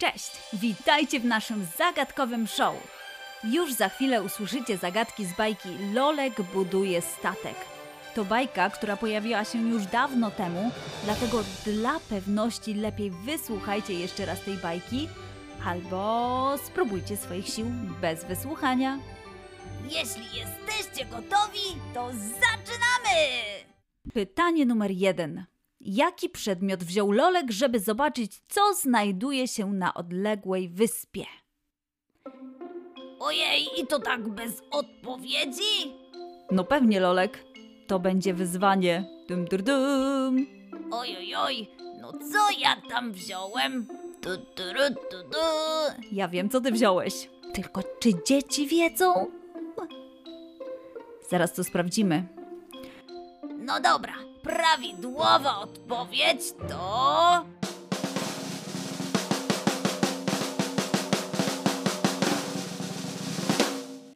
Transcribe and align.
Cześć! 0.00 0.30
Witajcie 0.52 1.20
w 1.20 1.24
naszym 1.24 1.66
zagadkowym 1.78 2.46
show. 2.46 2.74
Już 3.44 3.72
za 3.72 3.88
chwilę 3.88 4.22
usłyszycie 4.22 4.76
zagadki 4.76 5.26
z 5.26 5.36
bajki 5.36 5.68
Lolek 5.94 6.42
buduje 6.42 7.02
statek. 7.02 7.54
To 8.14 8.24
bajka, 8.24 8.70
która 8.70 8.96
pojawiła 8.96 9.44
się 9.44 9.58
już 9.58 9.86
dawno 9.86 10.30
temu, 10.30 10.70
dlatego 11.04 11.44
dla 11.64 12.00
pewności 12.00 12.74
lepiej 12.74 13.10
wysłuchajcie 13.10 13.94
jeszcze 13.94 14.26
raz 14.26 14.40
tej 14.44 14.56
bajki 14.56 15.08
albo 15.64 16.54
spróbujcie 16.64 17.16
swoich 17.16 17.48
sił 17.48 17.66
bez 18.00 18.24
wysłuchania. 18.24 18.98
Jeśli 19.82 20.24
jesteście 20.24 21.04
gotowi, 21.04 21.76
to 21.94 22.10
zaczynamy! 22.12 23.18
Pytanie 24.14 24.66
numer 24.66 24.90
jeden. 24.90 25.44
Jaki 25.80 26.28
przedmiot 26.28 26.84
wziął 26.84 27.12
Lolek, 27.12 27.50
żeby 27.50 27.80
zobaczyć, 27.80 28.40
co 28.48 28.74
znajduje 28.74 29.48
się 29.48 29.72
na 29.72 29.94
odległej 29.94 30.68
wyspie? 30.68 31.24
Ojej, 33.20 33.66
i 33.80 33.86
to 33.86 33.98
tak 33.98 34.28
bez 34.28 34.62
odpowiedzi? 34.70 35.92
No 36.50 36.64
pewnie, 36.64 37.00
Lolek. 37.00 37.44
To 37.86 37.98
będzie 37.98 38.34
wyzwanie. 38.34 39.04
Dum, 39.28 39.44
dum, 39.44 39.62
dum. 39.62 40.46
Oj, 40.90 41.16
oj, 41.18 41.34
oj, 41.36 41.68
no 42.00 42.12
co 42.12 42.60
ja 42.60 42.76
tam 42.88 43.12
wziąłem? 43.12 43.86
Tu, 44.20 44.36
tu, 44.36 44.62
ru, 44.62 44.94
tu, 45.10 45.30
tu. 45.30 45.38
Ja 46.12 46.28
wiem, 46.28 46.48
co 46.50 46.60
ty 46.60 46.72
wziąłeś. 46.72 47.30
Tylko 47.54 47.82
czy 48.00 48.10
dzieci 48.26 48.66
wiedzą? 48.66 49.26
Zaraz 51.28 51.52
to 51.52 51.64
sprawdzimy. 51.64 52.24
No 53.58 53.80
dobra, 53.80 54.14
prawidłowa 54.48 55.58
odpowiedź 55.58 56.40
to... 56.68 57.44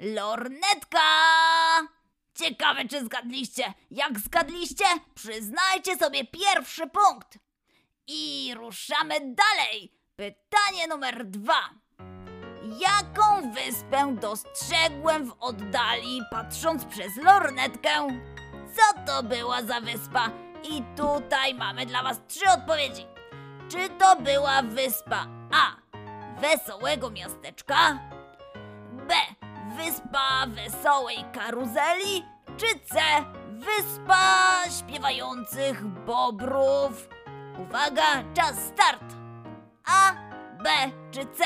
Lornetka! 0.01 0.98
Ciekawe, 2.34 2.89
czy 2.89 3.05
zgadliście. 3.05 3.73
Jak 3.91 4.19
zgadliście, 4.19 4.84
przyznajcie 5.15 5.97
sobie 5.97 6.25
pierwszy 6.27 6.87
punkt. 6.87 7.39
I 8.07 8.53
ruszamy 8.57 9.14
dalej. 9.20 9.92
Pytanie 10.17 10.89
numer 10.89 11.27
dwa. 11.27 11.70
Jaką 12.79 13.53
wyspę 13.53 14.17
dostrzegłem 14.20 15.27
w 15.27 15.37
oddali, 15.41 16.20
patrząc 16.31 16.85
przez 16.85 17.17
lornetkę? 17.17 18.09
Co 18.77 19.03
to 19.06 19.23
była 19.23 19.62
za 19.62 19.81
wyspa? 19.81 20.31
I 20.70 20.83
tutaj 20.97 21.55
mamy 21.55 21.87
dla 21.87 22.03
Was 22.03 22.20
trzy 22.28 22.51
odpowiedzi. 22.51 23.06
Czy 23.69 23.89
to 23.89 24.17
była 24.17 24.62
wyspa 24.62 25.27
A. 25.53 25.77
Wesołego 26.41 27.11
miasteczka? 27.11 27.98
B. 29.09 29.14
Wyspa 29.77 30.47
wesołej 30.47 31.25
karuzeli? 31.33 32.25
Czy 32.56 32.67
C. 32.95 33.01
Wyspa 33.51 34.53
śpiewających 34.79 35.84
bobrów? 35.86 37.09
Uwaga, 37.59 38.23
czas 38.34 38.57
start! 38.57 39.05
A, 39.84 40.12
B 40.62 40.70
czy 41.11 41.20
C? 41.20 41.45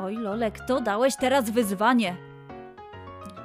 Oj, 0.00 0.16
Lolek, 0.16 0.60
to 0.66 0.80
dałeś 0.80 1.16
teraz 1.16 1.50
wyzwanie. 1.50 2.29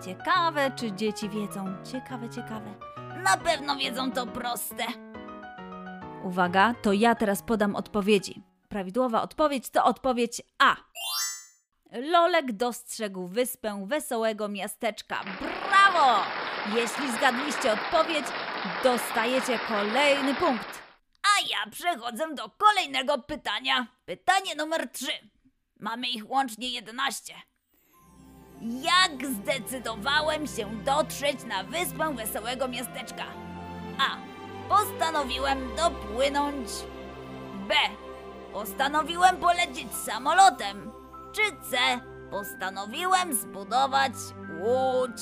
Ciekawe, 0.01 0.71
czy 0.75 0.91
dzieci 0.91 1.29
wiedzą. 1.29 1.75
Ciekawe, 1.91 2.29
ciekawe. 2.29 2.73
Na 3.23 3.37
pewno 3.37 3.75
wiedzą 3.75 4.11
to 4.11 4.27
proste. 4.27 4.85
Uwaga, 6.23 6.73
to 6.81 6.93
ja 6.93 7.15
teraz 7.15 7.41
podam 7.41 7.75
odpowiedzi. 7.75 8.41
Prawidłowa 8.69 9.21
odpowiedź 9.21 9.69
to 9.69 9.83
odpowiedź 9.83 10.41
A. 10.59 10.75
Lolek 11.91 12.51
dostrzegł 12.51 13.27
wyspę 13.27 13.85
wesołego 13.87 14.47
miasteczka. 14.47 15.21
Brawo! 15.69 16.23
Jeśli 16.75 17.11
zgadliście 17.11 17.73
odpowiedź, 17.73 18.25
dostajecie 18.83 19.59
kolejny 19.67 20.35
punkt. 20.35 20.79
A 21.23 21.47
ja 21.49 21.71
przechodzę 21.71 22.33
do 22.33 22.49
kolejnego 22.49 23.17
pytania. 23.17 23.87
Pytanie 24.05 24.55
numer 24.55 24.89
3. 24.91 25.07
Mamy 25.79 26.07
ich 26.07 26.29
łącznie 26.29 26.69
11. 26.69 27.33
Jak 28.61 29.31
zdecydowałem 29.31 30.47
się 30.47 30.65
dotrzeć 30.83 31.43
na 31.43 31.63
wyspę 31.63 32.13
wesołego 32.15 32.67
miasteczka? 32.67 33.23
A. 33.99 34.17
Postanowiłem 34.69 35.75
dopłynąć. 35.75 36.69
B. 37.67 37.73
Postanowiłem 38.53 39.37
polecieć 39.37 39.93
samolotem. 39.95 40.91
Czy 41.31 41.41
C. 41.71 41.77
Postanowiłem 42.31 43.33
zbudować 43.33 44.13
łódź. 44.59 45.21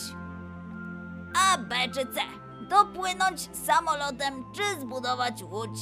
A, 1.35 1.57
B 1.57 1.75
czy 1.93 2.05
C? 2.05 2.21
Dopłynąć 2.69 3.55
samolotem 3.57 4.43
czy 4.55 4.81
zbudować 4.81 5.43
łódź? 5.43 5.79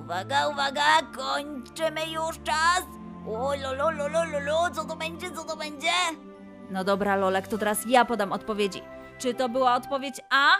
Uwaga, 0.00 0.48
uwaga, 0.48 1.02
kończymy 1.16 2.06
już 2.06 2.38
czas. 2.44 2.82
Lo, 4.46 4.70
co 4.74 4.84
to 4.84 4.96
będzie, 4.96 5.30
co 5.30 5.44
to 5.44 5.56
będzie? 5.56 5.90
No 6.70 6.84
dobra, 6.84 7.16
Lolek, 7.16 7.48
to 7.48 7.58
teraz 7.58 7.86
ja 7.86 8.04
podam 8.04 8.32
odpowiedzi. 8.32 8.82
Czy 9.18 9.34
to 9.34 9.48
była 9.48 9.74
odpowiedź 9.74 10.20
A? 10.30 10.56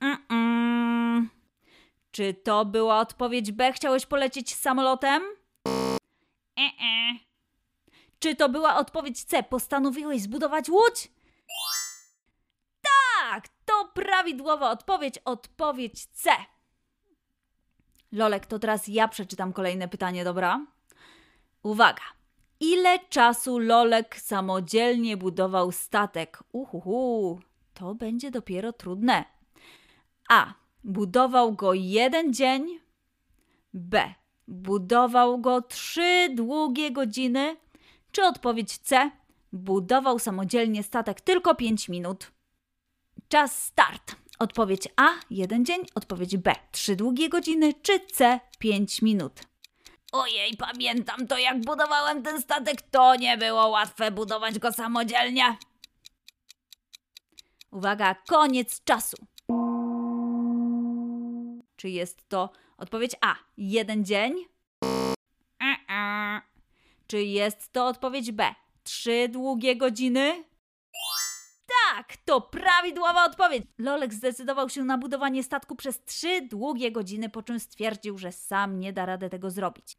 Mm-mm. 0.00 1.26
Czy 2.12 2.34
to 2.34 2.64
była 2.64 3.00
odpowiedź 3.00 3.52
B? 3.52 3.72
Chciałeś 3.72 4.06
polecieć 4.06 4.54
samolotem? 4.54 5.22
E-e. 6.58 7.18
Czy 8.18 8.36
to 8.36 8.48
była 8.48 8.76
odpowiedź 8.76 9.24
C? 9.24 9.42
Postanowiłeś 9.42 10.22
zbudować 10.22 10.68
łódź? 10.68 11.10
Tak, 12.82 13.48
to 13.64 13.90
prawidłowa 13.94 14.70
odpowiedź. 14.70 15.18
Odpowiedź 15.24 16.06
C. 16.06 16.30
Lolek, 18.12 18.46
to 18.46 18.58
teraz 18.58 18.88
ja 18.88 19.08
przeczytam 19.08 19.52
kolejne 19.52 19.88
pytanie, 19.88 20.24
dobra? 20.24 20.66
Uwaga. 21.62 22.02
Ile 22.64 22.98
czasu 22.98 23.58
Lolek 23.58 24.16
samodzielnie 24.16 25.16
budował 25.16 25.72
statek? 25.72 26.42
Uhuhu, 26.52 27.40
to 27.74 27.94
będzie 27.94 28.30
dopiero 28.30 28.72
trudne. 28.72 29.24
A. 30.28 30.54
Budował 30.84 31.52
go 31.52 31.74
jeden 31.74 32.34
dzień. 32.34 32.78
B. 33.74 34.14
Budował 34.48 35.38
go 35.38 35.62
trzy 35.62 36.28
długie 36.34 36.90
godziny. 36.90 37.56
Czy 38.12 38.24
odpowiedź 38.24 38.78
C? 38.78 39.10
Budował 39.52 40.18
samodzielnie 40.18 40.82
statek 40.82 41.20
tylko 41.20 41.54
5 41.54 41.88
minut. 41.88 42.32
Czas 43.28 43.62
start. 43.62 44.16
Odpowiedź 44.38 44.88
A 44.96 45.08
jeden 45.30 45.64
dzień, 45.64 45.80
odpowiedź 45.94 46.36
B 46.36 46.52
trzy 46.72 46.96
długie 46.96 47.28
godziny, 47.28 47.74
czy 47.82 48.00
C 48.00 48.40
5 48.58 49.02
minut. 49.02 49.51
Ojej, 50.12 50.56
pamiętam 50.56 51.26
to 51.26 51.38
jak 51.38 51.60
budowałem 51.60 52.22
ten 52.22 52.42
statek, 52.42 52.82
to 52.82 53.16
nie 53.16 53.36
było 53.36 53.68
łatwe 53.68 54.10
budować 54.10 54.58
go 54.58 54.72
samodzielnie. 54.72 55.56
Uwaga, 57.70 58.14
koniec 58.14 58.84
czasu. 58.84 59.16
Czy 61.76 61.88
jest 61.88 62.28
to 62.28 62.50
odpowiedź 62.76 63.16
A 63.20 63.34
jeden 63.56 64.04
dzień? 64.04 64.34
Czy 67.06 67.22
jest 67.22 67.72
to 67.72 67.86
odpowiedź 67.86 68.32
B 68.32 68.54
trzy 68.84 69.28
długie 69.28 69.76
godziny? 69.76 70.44
Tak, 71.96 72.16
to 72.24 72.40
prawidłowa 72.40 73.24
odpowiedź. 73.24 73.64
Lolek 73.78 74.14
zdecydował 74.14 74.68
się 74.68 74.84
na 74.84 74.98
budowanie 74.98 75.42
statku 75.42 75.76
przez 75.76 76.04
trzy 76.04 76.42
długie 76.42 76.92
godziny, 76.92 77.28
po 77.28 77.42
czym 77.42 77.60
stwierdził, 77.60 78.18
że 78.18 78.32
sam 78.32 78.80
nie 78.80 78.92
da 78.92 79.06
rady 79.06 79.30
tego 79.30 79.50
zrobić. 79.50 79.96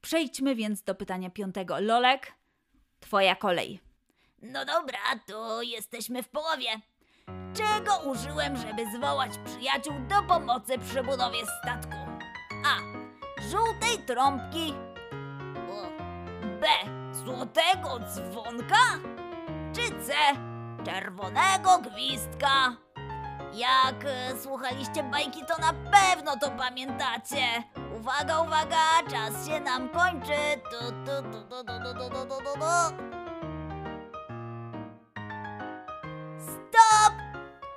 Przejdźmy 0.00 0.54
więc 0.54 0.82
do 0.82 0.94
pytania 0.94 1.30
piątego. 1.30 1.80
Lolek, 1.80 2.32
twoja 3.00 3.36
kolej. 3.36 3.80
No 4.42 4.64
dobra, 4.64 4.98
to 5.26 5.62
jesteśmy 5.62 6.22
w 6.22 6.28
połowie. 6.28 6.68
Czego 7.54 8.10
użyłem, 8.10 8.56
żeby 8.56 8.90
zwołać 8.96 9.32
przyjaciół 9.44 9.94
do 10.08 10.22
pomocy 10.22 10.78
przy 10.78 11.02
budowie 11.02 11.38
statku? 11.62 11.96
A. 12.66 12.76
Żółtej 13.42 14.06
trąbki. 14.06 14.74
B. 16.60 16.66
Złotego 17.12 18.00
dzwonka. 18.00 18.98
Czy 19.74 20.04
C. 20.06 20.14
Czerwonego 20.84 21.78
gwizdka. 21.78 22.76
Jak 23.54 24.04
e, 24.04 24.38
słuchaliście 24.42 25.02
bajki, 25.02 25.40
to 25.46 25.58
na 25.60 25.72
pewno 25.72 26.36
to 26.36 26.50
pamiętacie. 26.50 27.62
Uwaga, 27.96 28.40
uwaga, 28.40 29.02
czas 29.10 29.46
się 29.48 29.60
nam 29.60 29.88
kończy. 29.88 30.60
Tu, 30.70 30.78
tu, 30.78 31.22
tu, 31.32 31.42
tu, 31.42 31.64
tu, 31.64 31.94
tu, 31.94 32.10
tu, 32.10 32.10
tu, 32.10 32.44
tu, 32.44 32.58
tu. 32.60 32.66
Stop! 36.38 37.14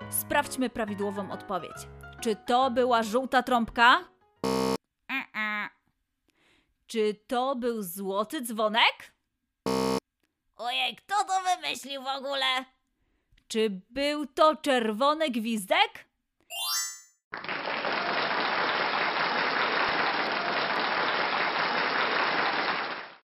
Sprawdźmy 0.09 0.69
prawidłową 0.69 1.31
odpowiedź. 1.31 1.87
Czy 2.21 2.35
to 2.35 2.71
była 2.71 3.03
żółta 3.03 3.43
trąbka? 3.43 3.99
Czy 6.87 7.13
to 7.27 7.55
był 7.55 7.81
złoty 7.83 8.41
dzwonek? 8.41 9.13
Ojej, 10.55 10.95
kto 10.95 11.15
to 11.23 11.33
wymyślił 11.41 12.03
w 12.03 12.07
ogóle? 12.07 12.45
Czy 13.51 13.81
był 13.89 14.25
to 14.25 14.55
czerwony 14.55 15.29
gwizdek? 15.29 16.05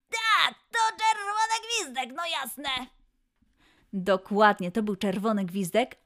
Tak, 0.10 0.56
to 0.72 0.80
czerwony 0.98 1.56
gwizdek, 1.68 2.10
no 2.16 2.24
jasne. 2.42 2.70
Dokładnie, 3.94 4.72
to 4.72 4.84
był 4.84 4.96
czerwony 4.96 5.46
gwizdek. 5.46 5.98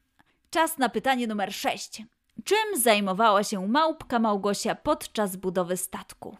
Czas 0.50 0.78
na 0.78 0.90
pytanie 0.90 1.28
numer 1.28 1.54
6. 1.54 2.04
Czym 2.44 2.82
zajmowała 2.82 3.44
się 3.44 3.68
małpka 3.68 4.20
Małgosia 4.20 4.76
podczas 4.76 5.36
budowy 5.36 5.78
statku? 5.78 6.38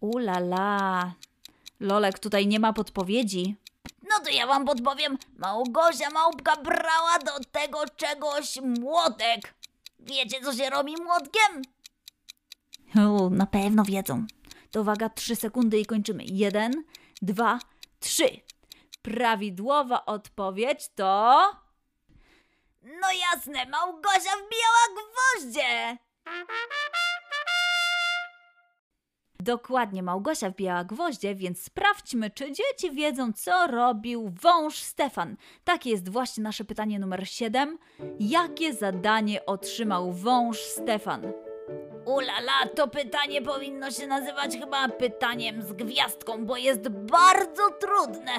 Ulala. 0.00 1.12
Lolek, 1.80 2.18
tutaj 2.18 2.46
nie 2.46 2.60
ma 2.60 2.72
podpowiedzi. 2.72 3.56
No 4.10 4.20
to 4.24 4.30
ja 4.30 4.46
wam 4.46 4.64
podpowiem. 4.64 5.18
Małgosia 5.36 6.10
Małpka 6.10 6.56
brała 6.56 7.18
do 7.18 7.44
tego 7.52 7.84
czegoś 7.96 8.58
młotek. 8.80 9.54
Wiecie, 9.98 10.40
co 10.44 10.52
się 10.52 10.70
robi 10.70 10.96
młotkiem? 11.02 11.62
O, 12.96 13.30
na 13.30 13.46
pewno 13.46 13.84
wiedzą. 13.84 14.26
To 14.70 14.80
uwaga, 14.80 15.08
3 15.08 15.36
sekundy 15.36 15.78
i 15.78 15.86
kończymy. 15.86 16.24
1, 16.26 16.84
2, 17.22 17.58
3. 18.00 18.40
Prawidłowa 19.02 20.04
odpowiedź 20.04 20.88
to. 20.94 21.40
No 22.82 23.12
jasne, 23.12 23.66
Małgosia 23.66 24.30
wbijała 24.36 24.84
gwoździe. 24.94 25.98
Dokładnie, 29.44 30.02
Małgosia 30.02 30.50
wbijała 30.50 30.84
gwoździe, 30.84 31.34
więc 31.34 31.62
sprawdźmy, 31.62 32.30
czy 32.30 32.52
dzieci 32.52 32.90
wiedzą, 32.92 33.32
co 33.32 33.66
robił 33.66 34.32
wąż 34.42 34.78
Stefan. 34.78 35.36
Takie 35.64 35.90
jest 35.90 36.08
właśnie 36.08 36.42
nasze 36.42 36.64
pytanie 36.64 36.98
numer 36.98 37.28
7. 37.28 37.78
Jakie 38.20 38.74
zadanie 38.74 39.46
otrzymał 39.46 40.12
wąż 40.12 40.58
Stefan? 40.58 41.32
Ulala, 42.04 42.66
to 42.74 42.88
pytanie 42.88 43.42
powinno 43.42 43.90
się 43.90 44.06
nazywać 44.06 44.56
chyba 44.56 44.88
pytaniem 44.88 45.62
z 45.62 45.72
gwiazdką, 45.72 46.46
bo 46.46 46.56
jest 46.56 46.88
bardzo 46.88 47.70
trudne. 47.70 48.32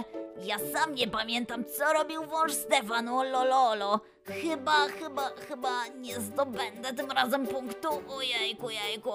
Ja 0.43 0.59
sam 0.59 0.95
nie 0.95 1.07
pamiętam, 1.07 1.65
co 1.65 1.93
robił 1.93 2.23
wąż 2.25 2.53
Stefan, 2.53 3.09
o 3.09 3.23
lololo. 3.23 3.99
Chyba, 4.23 4.87
chyba, 4.87 5.29
chyba 5.29 5.87
nie 5.87 6.19
zdobędę 6.19 6.93
tym 6.93 7.11
razem 7.11 7.47
punktu. 7.47 7.89
Ojejku, 8.09 8.69
jejku. 8.69 9.11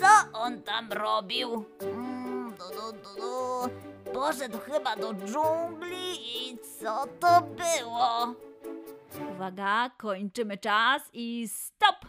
Co 0.00 0.38
on 0.38 0.62
tam 0.62 0.92
robił? 0.92 1.64
Mm, 1.80 2.50
du, 2.50 2.56
du, 2.56 2.92
du, 2.92 3.20
du. 3.20 3.70
Poszedł 4.12 4.58
chyba 4.58 4.96
do 4.96 5.14
dżungli 5.14 6.14
i 6.36 6.58
co 6.58 7.06
to 7.20 7.40
było? 7.40 8.34
Uwaga, 9.30 9.90
kończymy 9.98 10.58
czas 10.58 11.02
i 11.12 11.48
stop! 11.48 12.06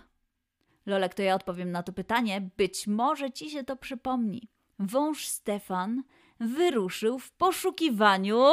Lolek, 0.85 1.13
to 1.13 1.21
ja 1.21 1.35
odpowiem 1.35 1.71
na 1.71 1.83
to 1.83 1.93
pytanie. 1.93 2.49
Być 2.57 2.88
może 2.88 3.31
ci 3.31 3.49
się 3.49 3.63
to 3.63 3.75
przypomni. 3.75 4.49
Wąż 4.79 5.27
Stefan 5.27 6.03
wyruszył 6.39 7.19
w 7.19 7.31
poszukiwaniu. 7.31 8.45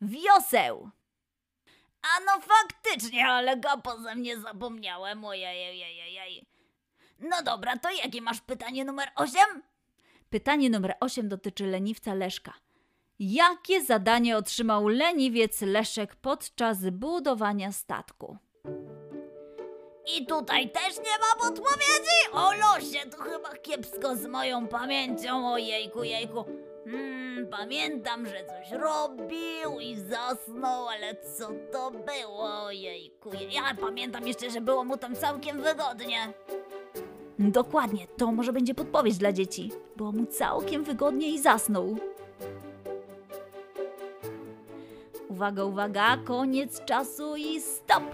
Wioseł! 0.00 0.95
A 2.16 2.20
no 2.20 2.40
faktycznie, 2.40 3.26
ale 3.26 3.56
go 3.56 3.68
poza 3.82 4.14
mnie 4.14 4.40
zapomniałem. 4.40 5.24
Ojej, 5.24 6.46
No 7.18 7.42
dobra, 7.42 7.76
to 7.76 7.90
jakie 7.90 8.22
masz 8.22 8.40
pytanie 8.40 8.84
numer 8.84 9.08
8? 9.16 9.40
Pytanie 10.30 10.70
numer 10.70 10.96
8 11.00 11.28
dotyczy 11.28 11.66
leniwca 11.66 12.14
Leszka. 12.14 12.52
Jakie 13.18 13.84
zadanie 13.84 14.36
otrzymał 14.36 14.88
leniwiec 14.88 15.60
Leszek 15.60 16.16
podczas 16.16 16.90
budowania 16.90 17.72
statku? 17.72 18.36
I 20.16 20.26
tutaj 20.26 20.70
też 20.70 20.96
nie 20.96 21.18
ma 21.18 21.44
podpowiedzi? 21.44 22.32
O 22.32 22.52
losie, 22.52 23.10
to 23.10 23.22
chyba 23.22 23.56
kiepsko 23.56 24.16
z 24.16 24.26
moją 24.26 24.68
pamięcią. 24.68 25.52
Ojejku, 25.52 26.04
jejku. 26.04 26.44
Hmm, 26.90 27.46
pamiętam, 27.50 28.26
że 28.26 28.44
coś 28.44 28.80
robił 28.80 29.80
i 29.80 29.96
zasnął, 29.96 30.88
ale 30.88 31.14
co 31.14 31.48
to 31.72 31.90
było? 31.90 32.64
Ojejku, 32.64 33.30
ja 33.50 33.74
pamiętam 33.80 34.26
jeszcze, 34.26 34.50
że 34.50 34.60
było 34.60 34.84
mu 34.84 34.96
tam 34.96 35.16
całkiem 35.16 35.62
wygodnie. 35.62 36.32
Dokładnie, 37.38 38.06
to 38.16 38.32
może 38.32 38.52
będzie 38.52 38.74
podpowiedź 38.74 39.18
dla 39.18 39.32
dzieci. 39.32 39.72
Było 39.96 40.12
mu 40.12 40.26
całkiem 40.26 40.84
wygodnie 40.84 41.30
i 41.30 41.38
zasnął. 41.38 41.96
Uwaga, 45.28 45.64
uwaga, 45.64 46.16
koniec 46.16 46.84
czasu 46.84 47.36
i 47.36 47.60
stop! 47.60 48.04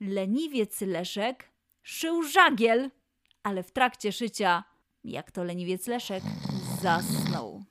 Leniwiec 0.00 0.80
Leszek 0.80 1.50
szył 1.82 2.22
żagiel, 2.22 2.90
ale 3.42 3.62
w 3.62 3.70
trakcie 3.70 4.12
szycia, 4.12 4.64
jak 5.04 5.30
to 5.30 5.44
leniwiec 5.44 5.86
Leszek, 5.86 6.22
zasnął. 6.82 7.62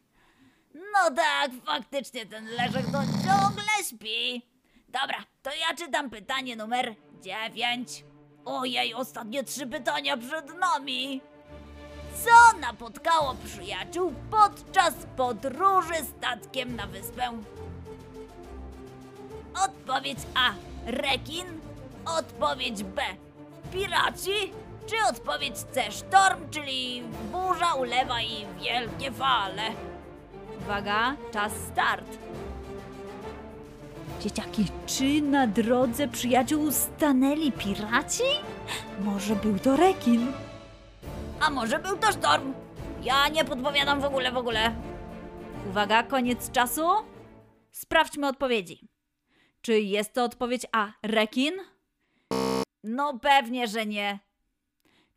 No 0.74 1.16
tak, 1.16 1.52
faktycznie 1.66 2.26
ten 2.26 2.46
Leszek 2.46 2.86
to 2.86 3.02
ciągle 3.02 3.84
śpi. 3.90 4.46
Dobra, 4.88 5.24
to 5.44 5.50
ja 5.50 5.76
czytam 5.78 6.10
pytanie 6.10 6.56
numer 6.56 6.96
9. 7.22 8.04
Ojej, 8.46 8.94
ostatnie 8.94 9.44
trzy 9.44 9.68
pytania 9.68 10.18
przed 10.18 10.60
nami. 10.60 11.22
Co 12.26 12.60
napotkało 12.60 13.36
przyjaciół 13.46 14.14
podczas 14.32 14.94
podróży 15.18 15.96
statkiem 16.18 16.76
na 16.76 16.88
wyspę? 16.88 17.44
Odpowiedź 19.66 20.20
A. 20.36 20.54
Rekin. 20.86 21.46
Odpowiedź 22.06 22.84
B. 22.84 23.02
Piraci. 23.72 24.54
Czy 24.88 24.96
odpowiedź 25.10 25.56
C. 25.58 25.92
Sztorm, 25.92 26.50
czyli 26.50 27.04
burza, 27.32 27.74
ulewa 27.74 28.22
i 28.22 28.46
wielkie 28.62 29.12
fale. 29.12 29.64
Uwaga, 30.62 31.16
czas 31.34 31.52
start. 31.72 32.18
Dzieciaki, 34.20 34.66
czy 34.86 35.22
na 35.22 35.48
drodze 35.48 36.08
przyjaciół 36.08 36.72
stanęli 36.72 37.52
piraci? 37.52 38.24
Może 39.00 39.36
był 39.36 39.60
to 39.60 39.76
rekin? 39.78 40.32
A 41.40 41.50
może 41.50 41.80
był 41.80 41.98
to 41.98 42.12
sztorm? 42.12 42.54
Ja 43.04 43.28
nie 43.28 43.46
podpowiadam 43.46 44.02
w 44.02 44.06
ogóle, 44.06 44.32
w 44.32 44.38
ogóle. 44.38 44.76
Uwaga, 45.70 46.04
koniec 46.04 46.52
czasu. 46.52 46.88
Sprawdźmy 47.72 48.28
odpowiedzi. 48.28 48.88
Czy 49.62 49.80
jest 49.80 50.14
to 50.14 50.24
odpowiedź 50.24 50.66
A. 50.72 50.92
Rekin? 51.04 51.54
No 52.84 53.20
pewnie, 53.20 53.68
że 53.68 53.86
nie. 53.86 54.27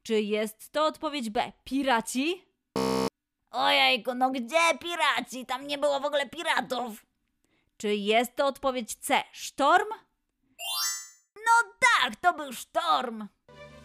Czy 0.02 0.20
jest 0.20 0.72
to 0.72 0.86
odpowiedź 0.86 1.30
B. 1.30 1.52
Piraci? 1.64 2.44
Ojejku, 3.50 4.14
no 4.14 4.30
gdzie 4.30 4.78
piraci? 4.80 5.46
Tam 5.46 5.66
nie 5.66 5.78
było 5.78 6.00
w 6.00 6.04
ogóle 6.04 6.28
piratów. 6.28 7.06
Czy 7.76 7.94
jest 7.94 8.36
to 8.36 8.46
odpowiedź 8.46 8.94
C. 8.94 9.22
Sztorm? 9.32 9.88
No 11.36 11.72
tak, 11.80 12.16
to 12.16 12.34
był 12.34 12.52
sztorm. 12.52 13.28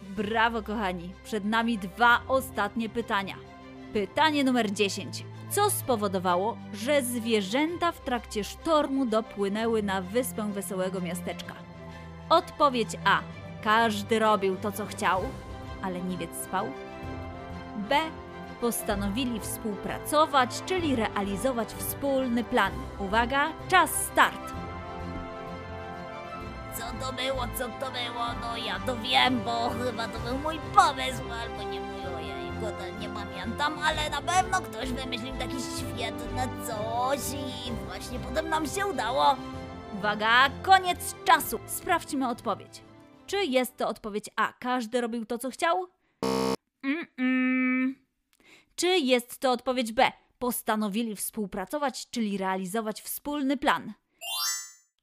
Brawo, 0.02 0.62
kochani. 0.62 1.14
Przed 1.24 1.44
nami 1.44 1.78
dwa 1.78 2.22
ostatnie 2.28 2.88
pytania. 2.88 3.36
Pytanie 3.92 4.44
numer 4.44 4.72
10. 4.72 5.24
Co 5.50 5.70
spowodowało, 5.70 6.58
że 6.72 7.02
zwierzęta 7.02 7.92
w 7.92 8.00
trakcie 8.00 8.44
sztormu 8.44 9.06
dopłynęły 9.06 9.82
na 9.82 10.02
wyspę 10.02 10.52
Wesołego 10.52 11.00
Miasteczka? 11.00 11.54
Odpowiedź 12.28 12.88
A. 13.04 13.20
Każdy 13.64 14.18
robił 14.18 14.56
to, 14.56 14.72
co 14.72 14.86
chciał, 14.86 15.22
ale 15.86 16.00
niewiec 16.00 16.30
spał. 16.44 16.66
B. 17.76 17.96
Postanowili 18.60 19.40
współpracować, 19.40 20.62
czyli 20.66 20.96
realizować 20.96 21.68
wspólny 21.68 22.44
plan. 22.44 22.72
Uwaga, 22.98 23.48
czas 23.68 23.90
start! 23.90 24.52
Co 26.74 26.82
to 27.06 27.12
było, 27.12 27.42
co 27.58 27.64
to 27.64 27.90
było? 27.90 28.24
No 28.40 28.56
ja 28.56 28.80
to 28.86 28.96
wiem, 28.96 29.40
bo 29.44 29.70
chyba 29.84 30.08
to 30.08 30.18
był 30.18 30.38
mój 30.38 30.58
pomysł, 30.74 31.22
albo 31.42 31.70
nie 31.70 31.80
mój, 31.80 32.14
ojejku, 32.16 32.60
to 32.78 33.00
nie 33.00 33.08
pamiętam, 33.08 33.74
ale 33.84 34.10
na 34.10 34.22
pewno 34.22 34.60
ktoś 34.60 34.92
wymyślił 34.92 35.34
takie 35.38 35.56
świetne 35.60 36.48
coś 36.66 37.20
i 37.32 37.72
właśnie 37.72 38.18
potem 38.18 38.48
nam 38.48 38.66
się 38.66 38.86
udało. 38.86 39.36
Uwaga, 39.94 40.50
koniec 40.62 41.14
czasu! 41.24 41.58
Sprawdźmy 41.66 42.28
odpowiedź. 42.28 42.82
Czy 43.26 43.44
jest 43.44 43.76
to 43.76 43.88
odpowiedź 43.88 44.30
A? 44.36 44.52
Każdy 44.52 45.00
robił 45.00 45.26
to, 45.26 45.38
co 45.38 45.50
chciał? 45.50 45.86
Mm-mm. 46.84 47.94
Czy 48.76 48.86
jest 48.86 49.38
to 49.38 49.50
odpowiedź 49.50 49.92
B? 49.92 50.12
Postanowili 50.38 51.16
współpracować, 51.16 52.10
czyli 52.10 52.38
realizować 52.38 53.02
wspólny 53.02 53.56
plan. 53.56 53.92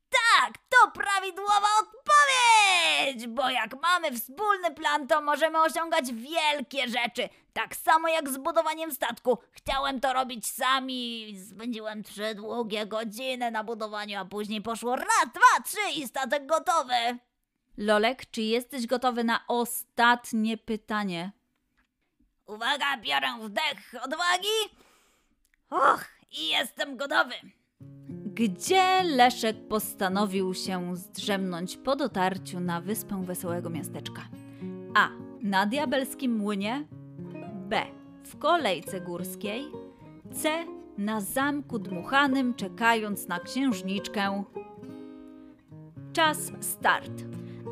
Tak, 0.10 0.58
to 0.70 0.92
prawidłowa 0.92 1.68
odpowiedź! 1.80 3.28
Bo 3.28 3.50
jak 3.50 3.82
mamy 3.82 4.12
wspólny 4.12 4.72
plan, 4.72 5.08
to 5.08 5.22
możemy 5.22 5.62
osiągać 5.62 6.14
wielkie 6.14 6.88
rzeczy. 6.88 7.30
Tak 7.54 7.76
samo 7.76 8.08
jak 8.08 8.30
z 8.30 8.38
budowaniem 8.38 8.92
statku. 8.92 9.38
Chciałem 9.52 10.00
to 10.00 10.14
robić 10.14 10.48
sami. 10.48 11.36
Spędziłem 11.50 12.04
trzy 12.04 12.36
długie 12.36 12.86
godziny 12.86 13.52
na 13.52 13.64
budowaniu, 13.64 14.20
a 14.20 14.26
później 14.26 14.62
poszło 14.62 14.96
raz, 14.96 15.28
dwa, 15.34 15.64
trzy 15.66 16.00
i 16.00 16.08
statek 16.08 16.46
gotowy. 16.46 17.18
Lolek, 17.78 18.26
czy 18.32 18.42
jesteś 18.42 18.88
gotowy 18.88 19.24
na 19.24 19.40
ostatnie 19.48 20.58
pytanie? 20.58 21.32
Uwaga, 22.46 22.98
biorę 22.98 23.28
wdech 23.42 24.04
odwagi. 24.04 24.48
Och, 25.70 26.06
i 26.32 26.48
jestem 26.50 26.98
gotowy. 26.98 27.34
Gdzie 28.26 29.04
Leszek 29.04 29.68
postanowił 29.68 30.54
się 30.54 30.96
zdrzemnąć 30.96 31.78
po 31.78 31.96
dotarciu 31.96 32.60
na 32.60 32.82
wyspę 32.82 33.24
Wesołego 33.26 33.70
Miasteczka? 33.70 34.22
A. 34.96 35.10
Na 35.42 35.66
diabelskim 35.66 36.38
młynie. 36.38 36.88
B. 37.54 37.86
W 38.24 38.38
kolejce 38.38 39.02
górskiej. 39.02 39.66
C. 40.32 40.66
Na 40.98 41.22
zamku 41.22 41.80
dmuchanym, 41.80 42.54
czekając 42.54 43.28
na 43.28 43.40
księżniczkę. 43.40 44.44
Czas 46.14 46.52
start. 46.62 47.12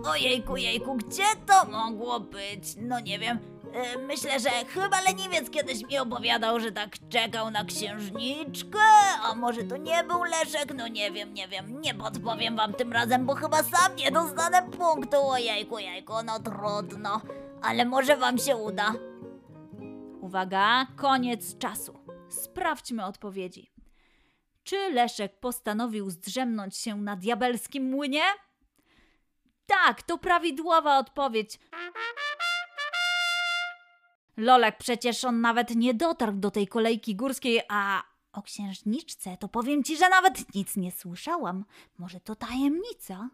Ojejku, 0.05 0.57
jejku, 0.57 0.95
gdzie 0.95 1.23
to 1.47 1.65
mogło 1.71 2.19
być? 2.19 2.63
No 2.77 2.99
nie 2.99 3.19
wiem. 3.19 3.39
E, 3.73 3.97
Myślę, 3.97 4.39
że 4.39 4.49
chyba 4.49 5.01
leniwiec 5.01 5.49
kiedyś 5.49 5.83
mi 5.87 5.97
opowiadał, 5.99 6.59
że 6.59 6.71
tak 6.71 6.89
czekał 7.09 7.51
na 7.51 7.65
księżniczkę, 7.65 8.79
a 9.23 9.35
może 9.35 9.63
to 9.63 9.77
nie 9.77 10.03
był 10.03 10.23
Leszek? 10.23 10.73
No 10.75 10.87
nie 10.87 11.11
wiem, 11.11 11.33
nie 11.33 11.47
wiem, 11.47 11.81
nie 11.81 11.93
podpowiem 11.95 12.55
wam 12.55 12.73
tym 12.73 12.93
razem, 12.93 13.25
bo 13.25 13.35
chyba 13.35 13.63
sam 13.63 13.95
nie 13.95 14.11
dostanę 14.11 14.69
punktu. 14.77 15.17
Ojejku, 15.17 15.79
jejku, 15.79 16.13
no 16.25 16.39
trudno, 16.39 17.21
ale 17.61 17.85
może 17.85 18.17
wam 18.17 18.37
się 18.37 18.55
uda. 18.57 18.93
Uwaga, 20.21 20.87
koniec 20.95 21.57
czasu. 21.57 21.99
Sprawdźmy 22.29 23.05
odpowiedzi. 23.05 23.71
Czy 24.63 24.75
Leszek 24.93 25.39
postanowił 25.39 26.09
zdrzemnąć 26.09 26.77
się 26.77 26.95
na 26.95 27.15
diabelskim 27.15 27.89
młynie? 27.89 28.21
Tak, 29.71 30.01
to 30.01 30.17
prawidłowa 30.17 30.97
odpowiedź. 30.97 31.59
Lolek, 34.37 34.77
przecież 34.77 35.23
on 35.23 35.41
nawet 35.41 35.75
nie 35.75 35.93
dotarł 35.93 36.33
do 36.33 36.51
tej 36.51 36.67
kolejki 36.67 37.15
górskiej, 37.15 37.61
a 37.69 38.03
o 38.33 38.41
księżniczce 38.41 39.37
to 39.37 39.47
powiem 39.47 39.83
ci, 39.83 39.97
że 39.97 40.09
nawet 40.09 40.55
nic 40.55 40.75
nie 40.77 40.91
słyszałam. 40.91 41.65
Może 41.97 42.19
to 42.19 42.35
tajemnica? 42.35 43.29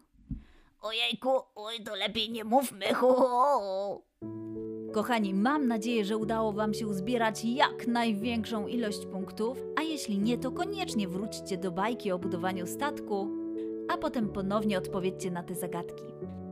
Ojejku, 0.80 1.30
oj, 1.54 1.82
to 1.84 1.94
lepiej 1.94 2.30
nie 2.30 2.44
mówmy. 2.44 2.94
Hu, 2.94 3.14
hu. 3.14 4.02
Kochani, 4.92 5.34
mam 5.34 5.68
nadzieję, 5.68 6.04
że 6.04 6.16
udało 6.16 6.52
Wam 6.52 6.74
się 6.74 6.86
uzbierać 6.86 7.44
jak 7.44 7.86
największą 7.86 8.66
ilość 8.66 9.06
punktów, 9.06 9.58
a 9.76 9.82
jeśli 9.82 10.18
nie, 10.18 10.38
to 10.38 10.50
koniecznie 10.50 11.08
wróćcie 11.08 11.56
do 11.56 11.70
bajki 11.70 12.12
o 12.12 12.18
budowaniu 12.18 12.66
statku, 12.66 13.37
a 13.88 13.96
potem 13.96 14.28
ponownie 14.28 14.78
odpowiedzcie 14.78 15.30
na 15.30 15.42
te 15.42 15.54
zagadki. 15.54 16.04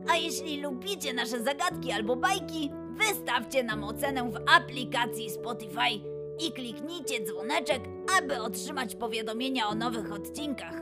A 0.09 0.15
jeśli 0.15 0.61
lubicie 0.61 1.13
nasze 1.13 1.43
zagadki 1.43 1.91
albo 1.91 2.15
bajki, 2.15 2.71
wystawcie 2.97 3.63
nam 3.63 3.83
ocenę 3.83 4.31
w 4.31 4.39
aplikacji 4.55 5.29
Spotify 5.29 5.89
i 6.47 6.51
kliknijcie 6.51 7.25
dzwoneczek, 7.25 7.81
aby 8.17 8.41
otrzymać 8.41 8.95
powiadomienia 8.95 9.67
o 9.67 9.75
nowych 9.75 10.11
odcinkach. 10.11 10.81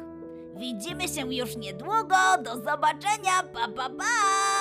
Widzimy 0.55 1.07
się 1.07 1.33
już 1.33 1.55
niedługo. 1.55 2.15
Do 2.43 2.55
zobaczenia. 2.55 3.43
Pa 3.53 3.67
pa 3.67 3.89
pa! 3.89 4.54